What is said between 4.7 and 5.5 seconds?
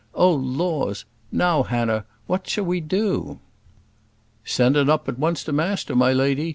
'un up at once